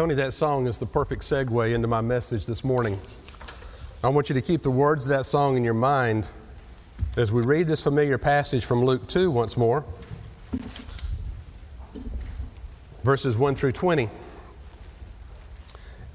[0.00, 2.98] Tony, that song is the perfect segue into my message this morning.
[4.02, 6.26] I want you to keep the words of that song in your mind
[7.18, 9.84] as we read this familiar passage from Luke 2 once more,
[13.04, 14.08] verses 1 through 20.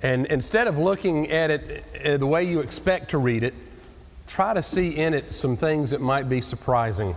[0.02, 3.54] And instead of looking at it uh, the way you expect to read it,
[4.26, 7.16] try to see in it some things that might be surprising.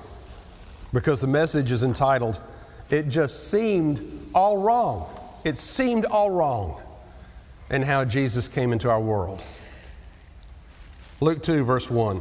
[0.93, 2.43] Because the message is entitled,
[2.91, 5.18] It Just Seemed All Wrong.
[5.49, 6.79] It seemed all wrong,
[7.71, 9.43] and how Jesus came into our world.
[11.23, 12.21] Luke 2, verse 1.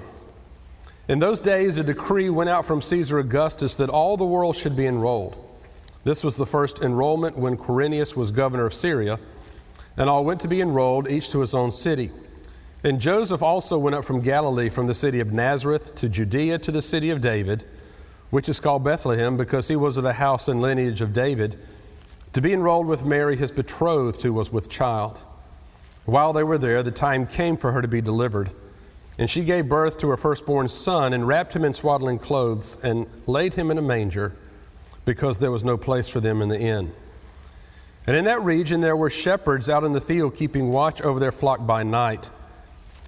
[1.09, 4.77] In those days, a decree went out from Caesar Augustus that all the world should
[4.77, 5.35] be enrolled.
[6.05, 9.19] This was the first enrollment when Quirinius was governor of Syria,
[9.97, 12.11] and all went to be enrolled, each to his own city.
[12.81, 16.71] And Joseph also went up from Galilee, from the city of Nazareth to Judea to
[16.71, 17.65] the city of David,
[18.29, 21.59] which is called Bethlehem, because he was of the house and lineage of David,
[22.33, 25.19] to be enrolled with Mary, his betrothed, who was with child.
[26.05, 28.51] While they were there, the time came for her to be delivered.
[29.17, 33.07] And she gave birth to her firstborn son, and wrapped him in swaddling clothes, and
[33.25, 34.35] laid him in a manger,
[35.05, 36.93] because there was no place for them in the inn.
[38.05, 41.31] And in that region there were shepherds out in the field keeping watch over their
[41.31, 42.29] flock by night.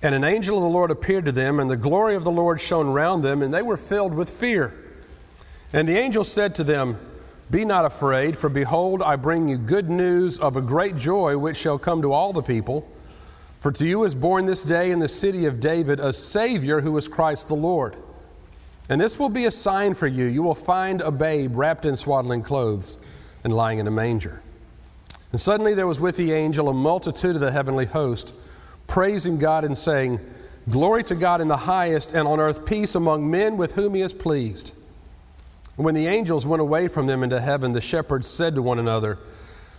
[0.01, 2.59] And an angel of the Lord appeared to them, and the glory of the Lord
[2.59, 4.73] shone round them, and they were filled with fear.
[5.71, 6.99] And the angel said to them,
[7.51, 11.57] Be not afraid, for behold, I bring you good news of a great joy which
[11.57, 12.87] shall come to all the people.
[13.59, 16.95] For to you is born this day in the city of David a Savior who
[16.97, 17.95] is Christ the Lord.
[18.89, 20.25] And this will be a sign for you.
[20.25, 22.97] You will find a babe wrapped in swaddling clothes
[23.43, 24.41] and lying in a manger.
[25.31, 28.33] And suddenly there was with the angel a multitude of the heavenly host
[28.87, 30.19] praising God and saying,
[30.69, 34.01] Glory to God in the highest, and on earth peace among men with whom he
[34.01, 34.75] is pleased.
[35.79, 38.79] And when the angels went away from them into heaven, the shepherds said to one
[38.79, 39.17] another,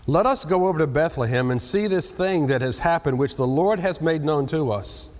[0.06, 3.46] Let us go over to Bethlehem and see this thing that has happened, which the
[3.46, 5.14] Lord has made known to us.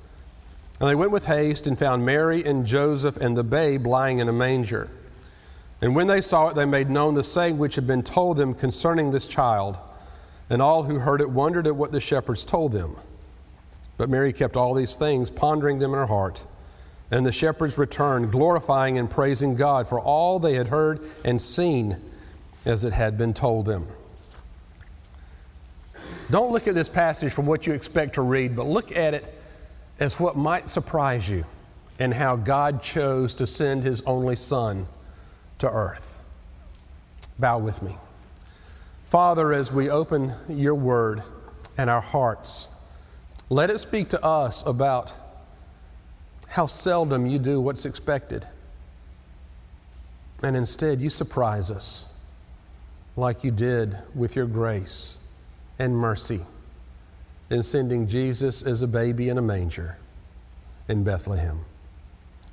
[0.81, 4.29] And they went with haste and found Mary and Joseph and the babe lying in
[4.31, 4.91] a manger.
[5.83, 8.55] And when they saw it, they made known the saying which had been told them
[8.55, 9.77] concerning this child.
[10.49, 12.97] And all who heard it wondered at what the shepherds told them.
[13.99, 16.43] But Mary kept all these things, pondering them in her heart.
[17.11, 21.97] And the shepherds returned, glorifying and praising God for all they had heard and seen
[22.65, 23.87] as it had been told them.
[26.31, 29.35] Don't look at this passage from what you expect to read, but look at it
[29.99, 31.45] as what might surprise you
[31.99, 34.87] and how God chose to send His only Son
[35.59, 36.25] to earth.
[37.39, 37.97] Bow with me.
[39.05, 41.23] Father, as we open your word
[41.77, 42.69] and our hearts,
[43.49, 45.13] let it speak to us about
[46.51, 48.45] how seldom you do what's expected.
[50.43, 52.13] And instead, you surprise us
[53.17, 55.19] like you did with your grace
[55.79, 56.41] and mercy
[57.51, 59.97] in sending Jesus as a baby in a manger
[60.89, 61.61] in Bethlehem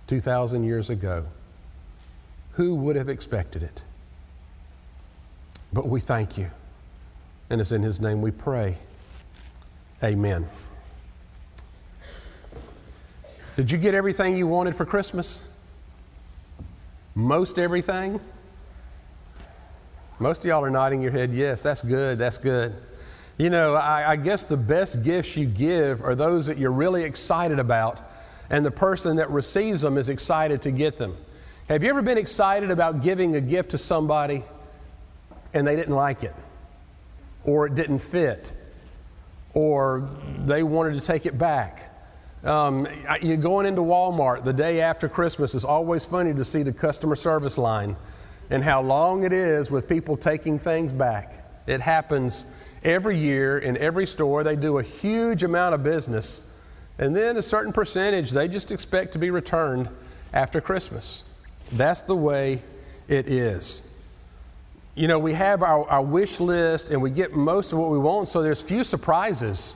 [0.05, 1.25] 2,000 years ago.
[2.53, 3.81] Who would have expected it?
[5.73, 6.51] But we thank you.
[7.49, 8.77] And it's in His name we pray.
[10.03, 10.47] Amen.
[13.57, 15.51] Did you get everything you wanted for Christmas?
[17.15, 18.19] Most everything?
[20.19, 22.75] Most of y'all are nodding your head, yes, that's good, that's good.
[23.39, 27.03] You know, I, I, guess the best gifts you give are those that you're really
[27.03, 27.99] excited about,
[28.51, 31.17] and the person that receives them is excited to get them.
[31.67, 34.43] Have you ever been excited about giving a gift to somebody
[35.55, 36.35] and they didn't like it,
[37.43, 38.51] or it didn't fit,
[39.55, 40.07] or
[40.37, 41.86] they wanted to take it back?
[42.43, 42.87] Um,
[43.21, 45.55] you're going into Walmart the day after Christmas.
[45.55, 47.95] It's always funny to see the customer service line
[48.49, 51.43] and how long it is with people taking things back.
[51.65, 52.45] It happens
[52.83, 54.43] every year in every store.
[54.43, 56.53] They do a huge amount of business,
[56.97, 59.89] and then a certain percentage they just expect to be returned
[60.33, 61.23] after Christmas.
[61.73, 62.61] That's the way
[63.07, 63.83] it is.
[64.95, 67.99] You know, we have our, our wish list and we get most of what we
[67.99, 69.75] want, so there's few surprises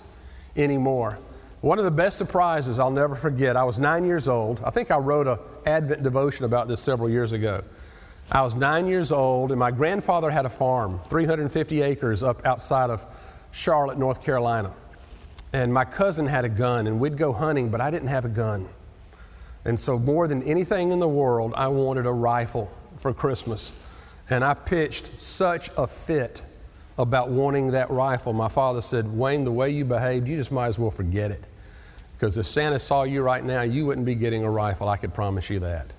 [0.55, 1.19] anymore.
[1.61, 4.59] One of the best surprises I'll never forget, I was nine years old.
[4.65, 7.63] I think I wrote an Advent devotion about this several years ago.
[8.31, 12.89] I was nine years old, and my grandfather had a farm, 350 acres up outside
[12.89, 13.05] of
[13.51, 14.73] Charlotte, North Carolina.
[15.53, 18.29] And my cousin had a gun, and we'd go hunting, but I didn't have a
[18.29, 18.67] gun.
[19.63, 23.71] And so, more than anything in the world, I wanted a rifle for Christmas.
[24.31, 26.43] And I pitched such a fit
[26.97, 28.33] about wanting that rifle.
[28.33, 31.43] My father said, Wayne, the way you behaved, you just might as well forget it.
[32.21, 34.87] Because if Santa saw you right now, you wouldn't be getting a rifle.
[34.87, 35.91] I could promise you that.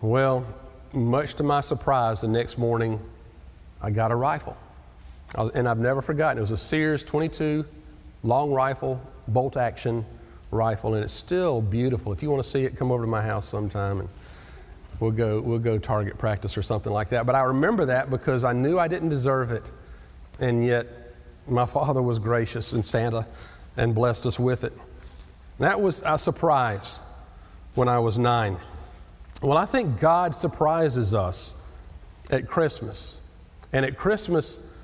[0.00, 0.46] Well,
[0.94, 2.98] much to my surprise, the next morning,
[3.82, 4.56] I got a rifle.
[5.34, 6.38] Uh, and I've never forgotten.
[6.38, 7.66] It was a Sears 22
[8.22, 10.06] long rifle, bolt action
[10.50, 12.14] rifle, and it's still beautiful.
[12.14, 14.08] If you want to see it, come over to my house sometime and
[14.98, 17.26] we'll go, we'll go target practice or something like that.
[17.26, 19.70] But I remember that because I knew I didn't deserve it.
[20.40, 20.86] And yet,
[21.46, 23.26] my father was gracious and Santa
[23.76, 24.72] and blessed us with it.
[25.62, 26.98] That was a surprise
[27.76, 28.56] when I was nine.
[29.40, 31.54] Well, I think God surprises us
[32.32, 33.20] at Christmas.
[33.72, 34.74] And at Christmas,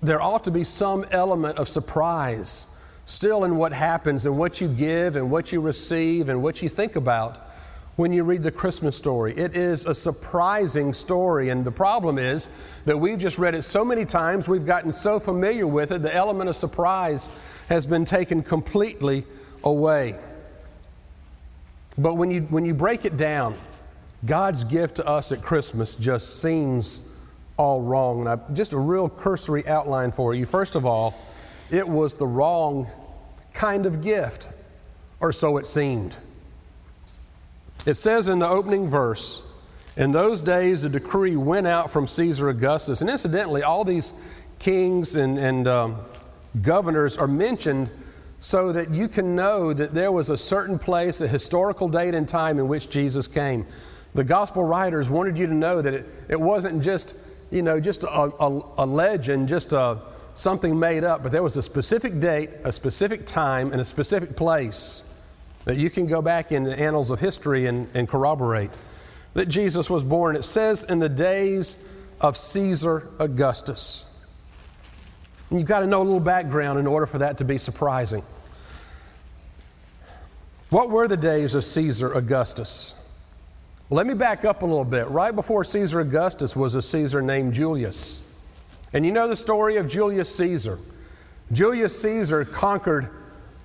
[0.00, 2.74] there ought to be some element of surprise
[3.04, 6.70] still in what happens and what you give and what you receive and what you
[6.70, 7.36] think about
[7.96, 9.36] when you read the Christmas story.
[9.36, 12.48] It is a surprising story, and the problem is
[12.86, 16.14] that we've just read it so many times, we've gotten so familiar with it, the
[16.14, 17.28] element of surprise
[17.68, 19.26] has been taken completely
[19.64, 20.18] away.
[21.98, 23.54] But when you, when you break it down,
[24.24, 27.08] God's gift to us at Christmas just seems
[27.56, 28.26] all wrong.
[28.26, 30.46] I, just a real cursory outline for you.
[30.46, 31.14] First of all,
[31.70, 32.88] it was the wrong
[33.52, 34.48] kind of gift,
[35.20, 36.16] or so it seemed.
[37.84, 39.48] It says in the opening verse,
[39.96, 43.00] in those days a decree went out from Caesar Augustus.
[43.00, 44.12] And incidentally, all these
[44.58, 45.98] kings and, and um,
[46.62, 47.90] governors are mentioned
[48.42, 52.28] so that you can know that there was a certain place, a historical date and
[52.28, 53.64] time in which Jesus came.
[54.14, 57.14] The gospel writers wanted you to know that it, it wasn't just,
[57.52, 60.00] you know, just a, a, a legend, just a,
[60.34, 64.34] something made up, but there was a specific date, a specific time, and a specific
[64.34, 65.08] place
[65.64, 68.70] that you can go back in the annals of history and, and corroborate
[69.34, 70.34] that Jesus was born.
[70.34, 71.76] It says in the days
[72.20, 74.11] of Caesar Augustus.
[75.52, 78.22] And you've got to know a little background in order for that to be surprising.
[80.70, 82.94] What were the days of Caesar Augustus?
[83.90, 85.08] Let me back up a little bit.
[85.08, 88.22] Right before Caesar Augustus was a Caesar named Julius.
[88.94, 90.78] And you know the story of Julius Caesar.
[91.52, 93.10] Julius Caesar conquered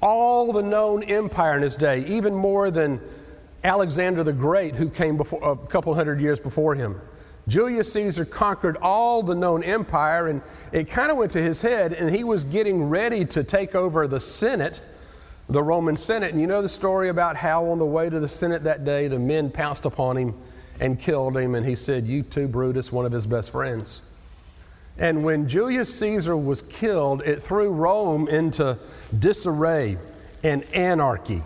[0.01, 2.99] all the known empire in his day, even more than
[3.63, 6.99] Alexander the Great, who came before, a couple hundred years before him.
[7.47, 10.41] Julius Caesar conquered all the known empire, and
[10.71, 14.07] it kind of went to his head, and he was getting ready to take over
[14.07, 14.81] the Senate,
[15.47, 16.31] the Roman Senate.
[16.31, 19.07] And you know the story about how, on the way to the Senate that day,
[19.07, 20.35] the men pounced upon him
[20.81, 24.01] and killed him, and he said, You too, Brutus, one of his best friends.
[24.99, 28.77] And when Julius Caesar was killed, it threw Rome into
[29.17, 29.97] disarray
[30.43, 31.43] and anarchy.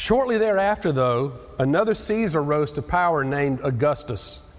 [0.00, 4.50] Shortly thereafter, though, another Caesar rose to power named Augustus.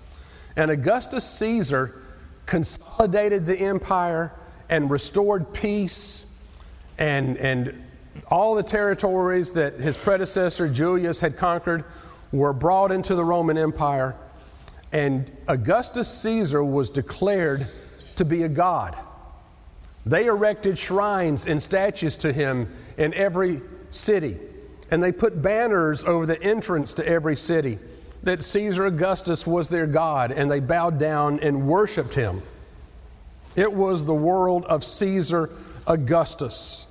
[0.55, 1.99] And Augustus Caesar
[2.45, 4.33] consolidated the empire
[4.69, 6.31] and restored peace
[6.99, 7.83] and, and
[8.27, 11.85] all the territories that his predecessor Julius had conquered
[12.31, 14.15] were brought into the Roman Empire
[14.91, 17.65] and Augustus Caesar was declared
[18.15, 18.95] to be a god.
[20.05, 24.37] They erected shrines and statues to him in every city,
[24.91, 27.79] and they put banners over the entrance to every city
[28.23, 32.43] that Caesar Augustus was their god, and they bowed down and worshiped him.
[33.55, 35.49] It was the world of Caesar
[35.87, 36.87] Augustus.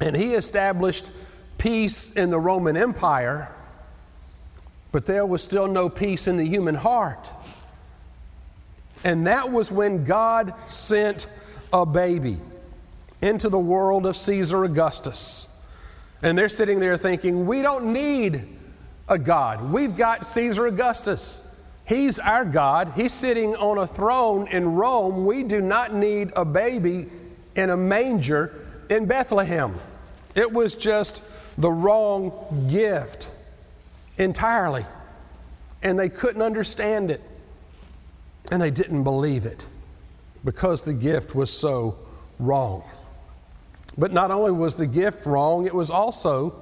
[0.00, 1.10] And he established
[1.58, 3.54] peace in the Roman Empire
[4.92, 7.30] but there was still no peace in the human heart.
[9.02, 11.26] And that was when God sent
[11.72, 12.36] a baby
[13.22, 15.48] into the world of Caesar Augustus.
[16.22, 18.44] And they're sitting there thinking, we don't need
[19.08, 19.72] a God.
[19.72, 21.48] We've got Caesar Augustus.
[21.84, 22.92] He's our God.
[22.94, 25.26] He's sitting on a throne in Rome.
[25.26, 27.08] We do not need a baby
[27.56, 28.54] in a manger
[28.88, 29.74] in Bethlehem.
[30.34, 31.22] It was just
[31.60, 33.30] the wrong gift
[34.16, 34.86] entirely.
[35.82, 37.20] And they couldn't understand it.
[38.50, 39.66] And they didn't believe it
[40.44, 41.98] because the gift was so
[42.38, 42.84] wrong.
[43.96, 46.54] But not only was the gift wrong, it was also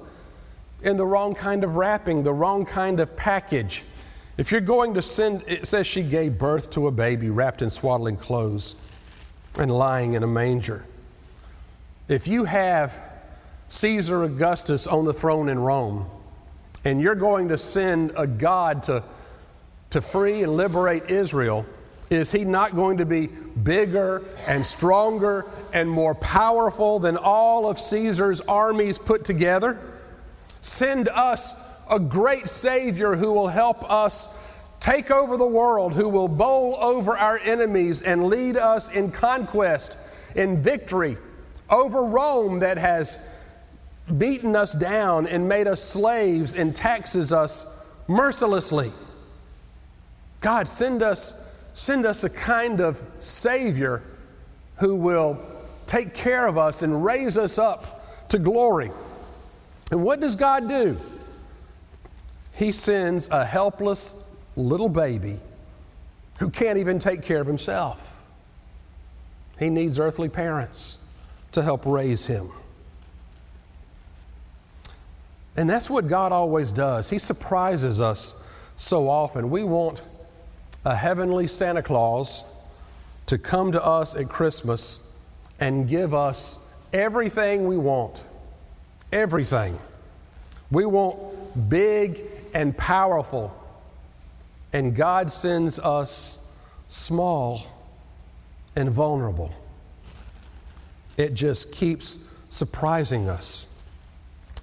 [0.81, 3.83] in the wrong kind of wrapping, the wrong kind of package.
[4.37, 7.69] If you're going to send, it says she gave birth to a baby wrapped in
[7.69, 8.75] swaddling clothes
[9.59, 10.85] and lying in a manger.
[12.07, 13.07] If you have
[13.69, 16.05] Caesar Augustus on the throne in Rome,
[16.83, 19.03] and you're going to send a God to,
[19.91, 21.65] to free and liberate Israel,
[22.11, 27.79] is he not going to be bigger and stronger and more powerful than all of
[27.79, 29.79] Caesar's armies put together?
[30.59, 31.53] Send us
[31.89, 34.37] a great Savior who will help us
[34.81, 39.97] take over the world, who will bowl over our enemies and lead us in conquest,
[40.35, 41.17] in victory
[41.69, 43.33] over Rome that has
[44.17, 48.91] beaten us down and made us slaves and taxes us mercilessly.
[50.41, 51.50] God, send us
[51.81, 54.03] send us a kind of Savior
[54.77, 55.39] who will
[55.87, 58.91] take care of us and raise us up to glory.
[59.89, 60.99] And what does God do?
[62.53, 64.13] He sends a helpless
[64.55, 65.37] little baby
[66.39, 68.23] who can't even take care of himself.
[69.57, 70.99] He needs earthly parents
[71.53, 72.51] to help raise him.
[75.57, 77.09] And that's what God always does.
[77.09, 78.39] He surprises us
[78.77, 79.49] so often.
[79.49, 80.03] We want
[80.83, 82.45] a heavenly Santa Claus
[83.27, 85.15] to come to us at Christmas
[85.59, 86.59] and give us
[86.91, 88.23] everything we want.
[89.11, 89.77] Everything.
[90.71, 92.21] We want big
[92.53, 93.55] and powerful.
[94.73, 96.51] And God sends us
[96.87, 97.61] small
[98.75, 99.53] and vulnerable.
[101.17, 102.17] It just keeps
[102.49, 103.67] surprising us.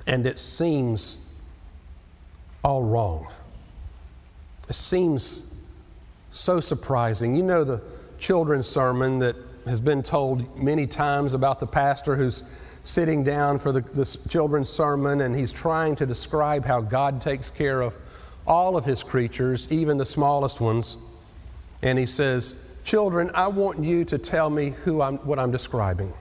[0.06, 1.18] And it seems
[2.64, 3.28] all wrong.
[4.68, 5.47] It seems
[6.38, 7.34] so surprising.
[7.34, 7.82] You know the
[8.18, 12.42] children's sermon that has been told many times about the pastor who's
[12.84, 17.82] sitting down for the, children's sermon and he's trying to describe how God takes care
[17.82, 17.96] of
[18.46, 20.96] all of his creatures, even the smallest ones.
[21.82, 26.14] And he says, Children, I want you to tell me who I'm, what I'm describing.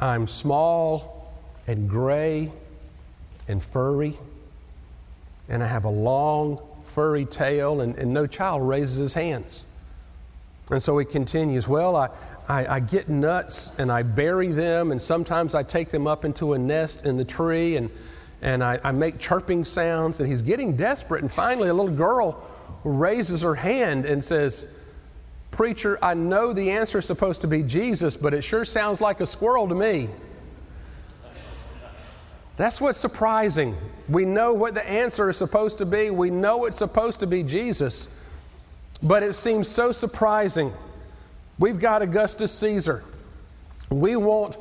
[0.00, 1.34] I'm small
[1.66, 2.50] and gray
[3.48, 4.14] and furry,
[5.48, 9.66] and I have a long, furry tail, and, and no child raises his hands.
[10.70, 12.08] And so he continues, Well, I,
[12.48, 16.52] I, I, get nuts and I bury them, and sometimes I take them up into
[16.52, 17.90] a nest in the tree, and,
[18.42, 20.20] and I, I make chirping sounds.
[20.20, 21.22] And he's getting desperate.
[21.22, 22.42] And finally, a little girl
[22.84, 24.74] raises her hand and says,
[25.50, 29.20] Preacher, I know the answer is supposed to be Jesus, but it sure sounds like
[29.20, 30.08] a squirrel to me.
[32.58, 33.76] That's what's surprising.
[34.08, 37.44] We know what the answer is supposed to be, we know it's supposed to be
[37.44, 38.14] Jesus.
[39.00, 40.72] But it seems so surprising.
[41.56, 43.04] We've got Augustus Caesar.
[43.90, 44.56] We want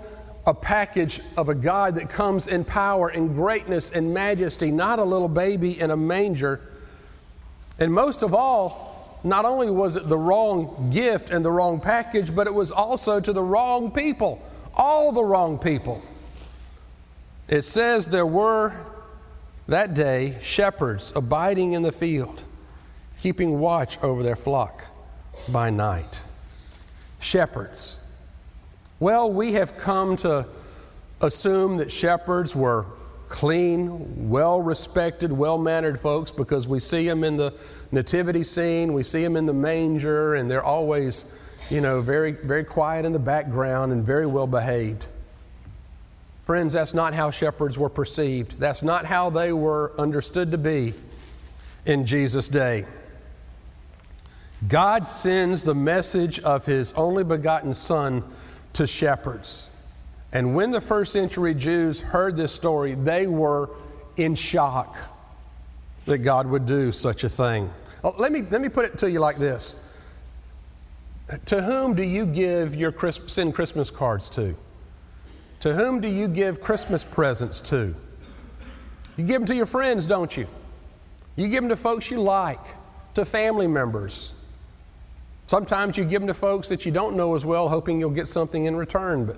[0.46, 5.04] a package of a God that comes in power and greatness and majesty, not a
[5.04, 6.62] little baby in a manger.
[7.80, 12.34] And most of all, not only was it the wrong gift and the wrong package,
[12.34, 14.40] but it was also to the wrong people,
[14.76, 16.04] all the wrong people.
[17.48, 18.76] It says there were
[19.68, 22.44] that day shepherds abiding in the field
[23.22, 24.84] keeping watch over their flock
[25.50, 26.22] by night.
[27.20, 28.04] Shepherds.
[29.00, 30.48] Well, we have come to
[31.22, 32.86] assume that shepherds were
[33.28, 37.54] clean, well respected, well mannered folks because we see them in the
[37.92, 41.34] nativity scene, we see them in the manger, and they're always,
[41.70, 45.08] you know, very, very quiet in the background and very well behaved.
[46.48, 48.58] Friends, that's not how shepherds were perceived.
[48.58, 50.94] That's not how they were understood to be
[51.86, 52.86] in Jesus' day.
[54.66, 58.24] God sends the message of His only begotten Son
[58.72, 59.70] to shepherds.
[60.32, 63.70] And when the first century Jews heard this story, they were
[64.16, 64.96] in shock
[66.06, 67.70] that God would do such a thing.
[68.06, 69.86] Oh, let, me, let me put it to you like this
[71.48, 74.56] To whom do you give your Christ, send Christmas cards to?
[75.62, 77.96] To whom do you give Christmas presents to?
[79.18, 80.48] You give them to your friends, don't you?
[81.36, 82.62] You give them to folks you like,
[83.16, 84.34] to family members,
[85.48, 88.28] Sometimes you give them to folks that you don't know as well, hoping you'll get
[88.28, 89.38] something in return, but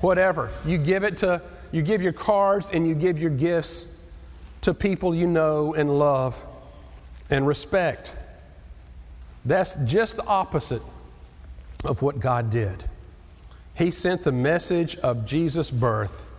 [0.00, 0.50] whatever.
[0.64, 4.02] You give it to, you give your cards and you give your gifts
[4.62, 6.42] to people you know and love
[7.28, 8.10] and respect.
[9.44, 10.82] That's just the opposite
[11.84, 12.82] of what God did.
[13.76, 16.30] He sent the message of Jesus' birth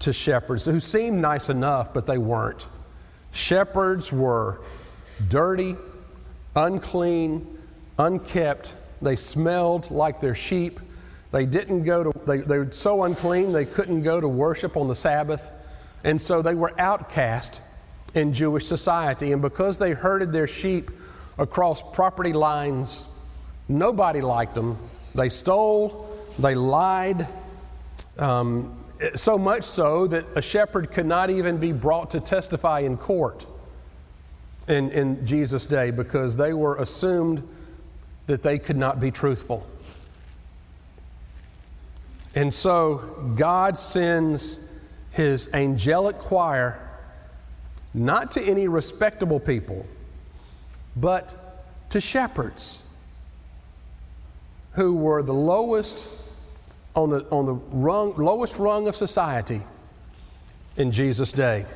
[0.00, 2.66] to shepherds who seemed nice enough, but they weren't.
[3.32, 4.60] Shepherds were
[5.26, 5.76] dirty,
[6.54, 7.58] unclean,
[7.98, 8.74] unkept.
[9.00, 10.80] They smelled like their sheep.
[11.32, 14.88] They didn't go to, they, they were so unclean they couldn't go to worship on
[14.88, 15.50] the Sabbath.
[16.04, 17.62] And so they were outcast
[18.14, 19.32] in Jewish society.
[19.32, 20.90] And because they herded their sheep
[21.38, 23.08] across property lines,
[23.66, 24.78] nobody liked them.
[25.14, 27.26] They stole, they lied,
[28.18, 28.76] um,
[29.14, 33.46] so much so that a shepherd could not even be brought to testify in court
[34.68, 37.46] in, in Jesus' day because they were assumed
[38.26, 39.66] that they could not be truthful.
[42.34, 42.96] And so
[43.36, 44.72] God sends
[45.12, 46.80] his angelic choir
[47.92, 49.86] not to any respectable people,
[50.96, 51.34] but
[51.90, 52.82] to shepherds
[54.72, 56.08] who were the lowest
[56.94, 59.62] on the, on the rung, lowest rung of society
[60.76, 61.66] in Jesus' day.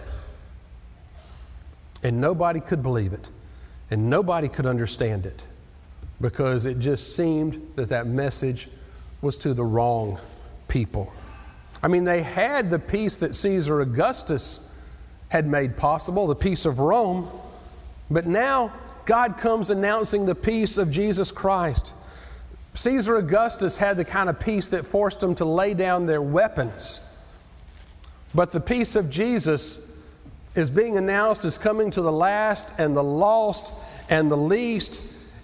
[2.02, 3.28] And nobody could believe it,
[3.90, 5.44] and nobody could understand it.
[6.20, 8.68] because it just seemed that that message
[9.22, 10.18] was to the wrong
[10.68, 11.12] people.
[11.82, 14.64] I mean, they had the peace that Caesar Augustus
[15.28, 17.28] had made possible, the peace of Rome,
[18.10, 18.72] but now
[19.04, 21.92] God comes announcing the peace of Jesus Christ.
[22.78, 27.00] Caesar Augustus had the kind of peace that forced them to lay down their weapons.
[28.32, 30.00] But the peace of Jesus
[30.54, 33.72] is being announced as coming to the last and the lost
[34.08, 35.02] and the least,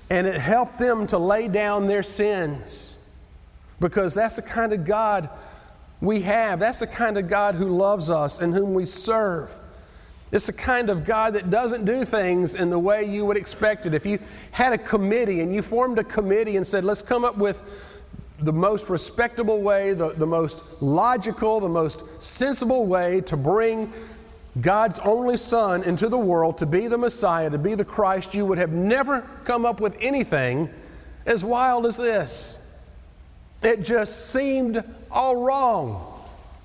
[0.09, 3.01] and it helped them to lay down their sins.
[3.81, 5.29] Because that's the kind of God
[6.01, 6.61] we have.
[6.61, 9.53] That's the kind of God who loves us and whom we serve.
[10.35, 13.87] It's the kind of God that doesn't do things in the way you would expect
[13.87, 13.95] it.
[13.95, 14.19] If you
[14.51, 18.03] had a committee and you formed a committee and said, let's come up with
[18.41, 23.93] the most respectable way, the, the most logical, the most sensible way to bring
[24.61, 28.45] God's only Son into the world to be the Messiah, to be the Christ, you
[28.45, 30.69] would have never come up with anything
[31.27, 32.77] as wild as this.
[33.63, 36.14] It just seemed all wrong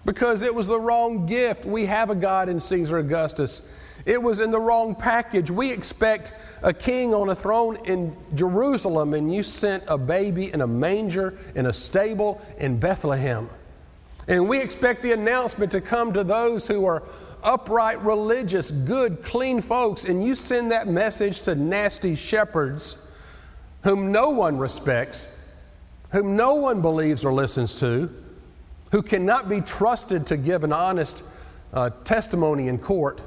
[0.06, 1.66] because it was the wrong gift.
[1.66, 3.62] We have a God in Caesar Augustus.
[4.06, 5.52] It was in the wrong package.
[5.52, 10.62] We expect a king on a throne in Jerusalem, and you sent a baby in
[10.62, 13.50] a manger in a stable in Bethlehem.
[14.28, 17.04] And we expect the announcement to come to those who are
[17.44, 22.98] upright, religious, good, clean folks, and you send that message to nasty shepherds
[23.84, 25.36] whom no one respects,
[26.12, 28.14] whom no one believes or listens to,
[28.92, 31.24] who cannot be trusted to give an honest
[31.74, 33.22] uh, testimony in court,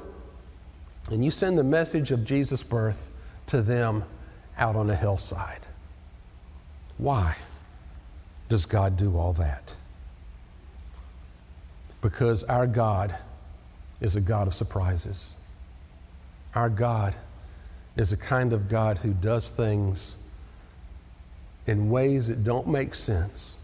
[1.11, 3.09] and you send the message of Jesus' birth
[3.47, 4.03] to them
[4.57, 5.65] out on a hillside.
[6.97, 7.35] Why
[8.49, 9.73] does God do all that?
[12.01, 13.15] Because our God
[14.01, 15.37] is a God of surprises.
[16.53, 17.15] Our God
[17.95, 20.17] is a kind of God who does things
[21.65, 23.59] in ways that don't make sense,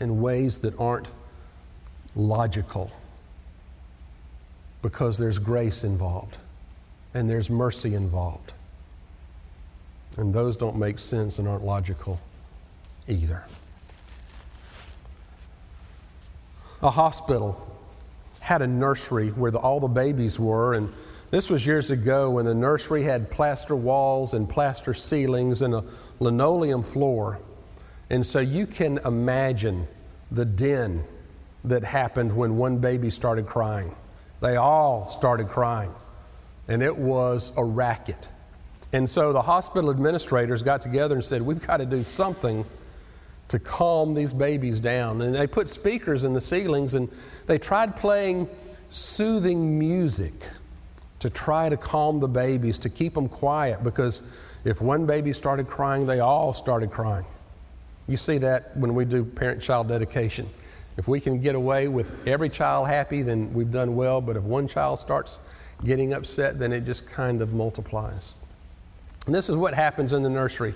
[0.00, 1.10] in ways that aren't
[2.14, 2.90] logical,
[4.82, 6.38] because there's grace involved
[7.14, 8.52] and there's mercy involved.
[10.16, 12.20] And those don't make sense and aren't logical
[13.06, 13.44] either.
[16.82, 17.74] A hospital
[18.40, 20.92] had a nursery where the, all the babies were, and
[21.30, 25.84] this was years ago when the nursery had plaster walls and plaster ceilings and a
[26.20, 27.40] linoleum floor.
[28.10, 29.86] And so you can imagine
[30.30, 31.04] the din
[31.64, 33.94] that happened when one baby started crying.
[34.40, 35.92] They all started crying,
[36.68, 38.28] and it was a racket.
[38.92, 42.64] And so the hospital administrators got together and said, We've got to do something
[43.48, 45.20] to calm these babies down.
[45.22, 47.08] And they put speakers in the ceilings and
[47.46, 48.48] they tried playing
[48.90, 50.32] soothing music
[51.20, 54.22] to try to calm the babies, to keep them quiet, because
[54.64, 57.24] if one baby started crying, they all started crying.
[58.08, 60.48] You see that when we do parent child dedication.
[60.96, 64.42] If we can get away with every child happy, then we've done well, but if
[64.42, 65.38] one child starts
[65.84, 68.34] getting upset, then it just kind of multiplies.
[69.26, 70.74] And this is what happens in the nursery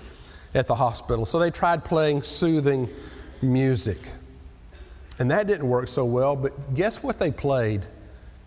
[0.53, 1.25] at the hospital.
[1.25, 2.87] So they tried playing soothing
[3.41, 3.97] music.
[5.19, 7.85] And that didn't work so well, but guess what they played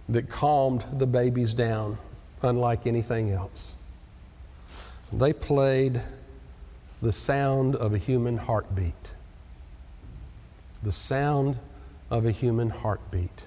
[0.08, 1.98] that calmed the babies down,
[2.42, 3.74] unlike anything else?
[5.12, 6.00] They played
[7.00, 9.12] the sound of a human heartbeat.
[10.82, 11.58] The sound
[12.10, 13.46] of a human heartbeat.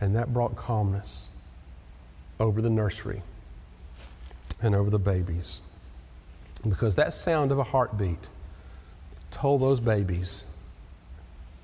[0.00, 1.30] And that brought calmness
[2.40, 3.22] over the nursery
[4.62, 5.60] and over the babies.
[6.68, 8.26] Because that sound of a heartbeat
[9.30, 10.44] told those babies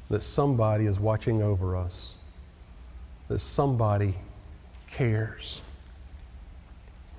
[0.08, 2.16] that somebody is watching over us,
[3.28, 4.14] that somebody
[4.86, 5.62] cares,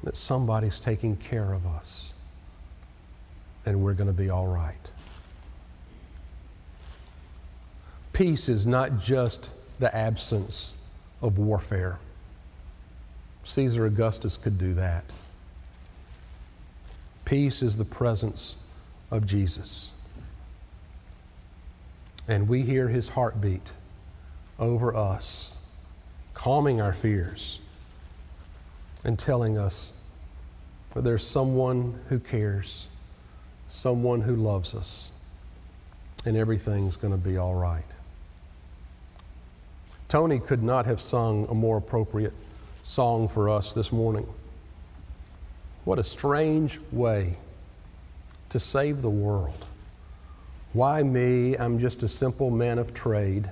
[0.05, 2.13] that somebody's taking care of us,
[3.65, 4.91] and we're going to be all right.
[8.13, 10.75] Peace is not just the absence
[11.21, 11.99] of warfare.
[13.43, 15.05] Caesar Augustus could do that.
[17.25, 18.57] Peace is the presence
[19.09, 19.91] of Jesus.
[22.27, 23.71] And we hear his heartbeat
[24.59, 25.57] over us,
[26.35, 27.59] calming our fears
[29.05, 29.93] and telling us
[30.93, 32.87] that there's someone who cares,
[33.67, 35.11] someone who loves us,
[36.25, 37.85] and everything's going to be all right.
[40.09, 42.33] Tony could not have sung a more appropriate
[42.81, 44.27] song for us this morning.
[45.83, 47.37] What a strange way
[48.49, 49.65] to save the world.
[50.73, 51.55] Why me?
[51.55, 53.51] I'm just a simple man of trade.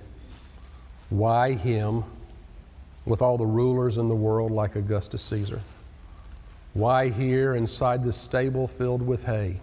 [1.09, 2.05] Why him
[3.05, 5.61] with all the rulers in the world like Augustus Caesar?
[6.73, 9.59] Why here inside this stable filled with hay?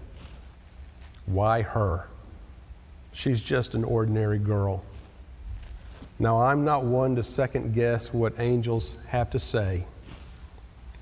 [1.27, 2.07] Why her?
[3.13, 4.85] She's just an ordinary girl.
[6.19, 9.85] Now, I'm not one to second guess what angels have to say,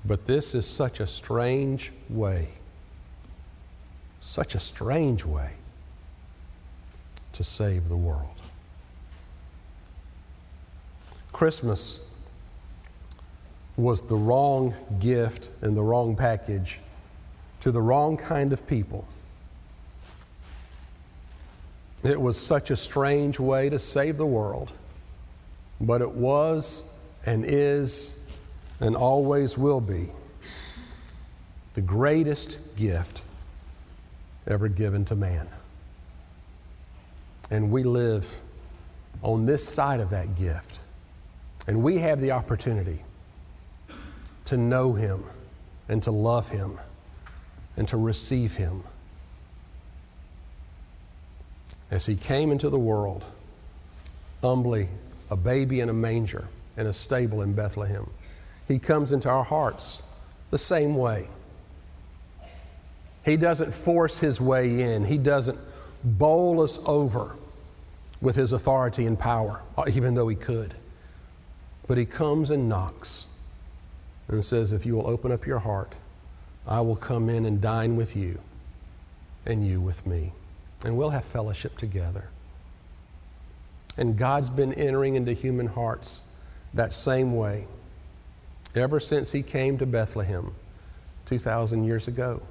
[0.05, 2.49] but this is such a strange way,
[4.19, 5.55] such a strange way
[7.33, 8.35] to save the world.
[11.33, 12.08] Christmas
[13.79, 16.79] was the wrong gift and the wrong package
[17.61, 19.07] to the wrong kind of people.
[22.03, 24.71] It was such a strange way to save the world,
[25.79, 26.83] but it was
[27.25, 28.15] and is
[28.79, 30.07] and always will be
[31.73, 33.23] the greatest gift
[34.47, 35.47] ever given to man.
[37.51, 38.41] And we live
[39.21, 40.79] on this side of that gift.
[41.67, 43.03] And we have the opportunity
[44.49, 45.23] to know Him
[45.87, 46.79] and to love Him
[47.77, 48.83] and to receive Him.
[51.91, 53.23] As He came into the world,
[54.41, 54.89] humbly,
[55.29, 58.09] a baby in a manger in a stable in Bethlehem,
[58.67, 60.01] He comes into our hearts
[60.49, 61.27] the same way.
[63.23, 65.59] He doesn't force His way in, He doesn't
[66.03, 67.35] bowl us over
[68.19, 69.61] with His authority and power,
[69.93, 70.73] even though He could.
[71.85, 73.28] But He comes and knocks
[74.29, 75.93] and says, If you will open up your heart,
[76.67, 78.39] I will come in and dine with you,
[79.45, 80.31] and you with me.
[80.85, 82.29] And we'll have fellowship together.
[83.97, 86.21] And God's been entering into human hearts
[86.73, 87.65] that same way
[88.75, 90.53] ever since He came to Bethlehem
[91.25, 92.41] 2,000 years ago.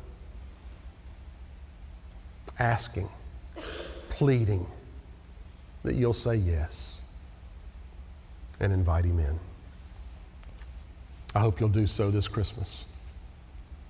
[2.59, 3.09] Asking,
[4.11, 4.67] pleading
[5.85, 7.03] that you'll say yes
[8.59, 9.39] and invite Him in.
[11.39, 12.85] I hope you'll do so this Christmas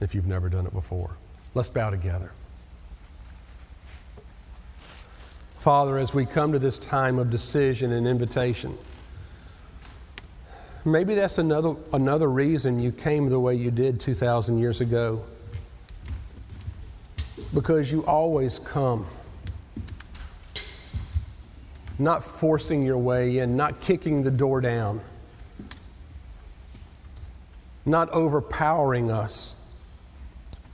[0.00, 1.16] if you've never done it before.
[1.54, 2.30] Let's bow together.
[5.56, 8.76] Father, as we come to this time of decision and invitation,
[10.84, 15.24] maybe that's another, another reason you came the way you did 2,000 years ago.
[17.54, 19.06] Because you always come,
[21.98, 25.00] not forcing your way in, not kicking the door down
[27.88, 29.60] not overpowering us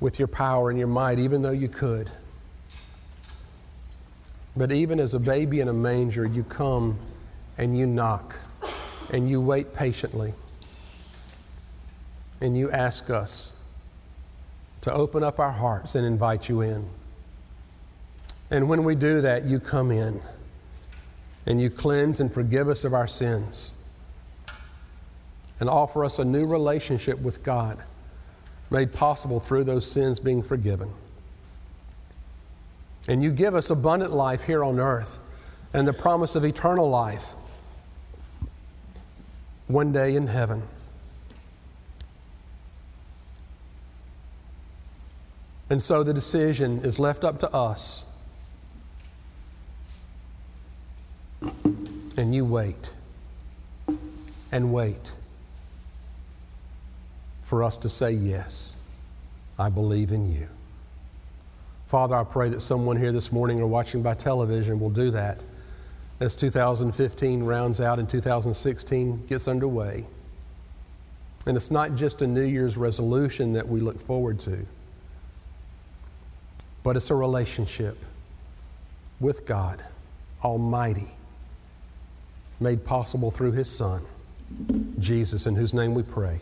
[0.00, 2.10] with your power and your might, even though you could.
[4.56, 6.98] But even as a baby in a manger, you come
[7.58, 8.38] and you knock
[9.12, 10.34] and you wait patiently
[12.40, 13.54] and you ask us
[14.82, 16.88] to open up our hearts and invite you in.
[18.50, 20.20] And when we do that, you come in
[21.46, 23.73] and you cleanse and forgive us of our sins
[25.60, 27.78] and offer us a new relationship with God,
[28.70, 30.90] made possible through those sins being forgiven.
[33.06, 35.20] And you give us abundant life here on earth
[35.72, 37.34] and the promise of eternal life
[39.66, 40.62] one day in heaven.
[45.70, 48.04] And so the decision is left up to us.
[52.16, 52.92] And you wait
[54.52, 55.12] and wait
[57.44, 58.76] for us to say, Yes,
[59.58, 60.48] I believe in you.
[61.86, 65.44] Father, I pray that someone here this morning or watching by television will do that
[66.18, 70.06] as 2015 rounds out and 2016 gets underway.
[71.46, 74.66] And it's not just a New Year's resolution that we look forward to,
[76.82, 78.02] but it's a relationship
[79.20, 79.84] with God
[80.42, 81.08] Almighty,
[82.60, 84.02] made possible through His Son,
[84.98, 86.40] Jesus, in whose name we pray.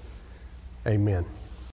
[0.87, 1.42] Amen.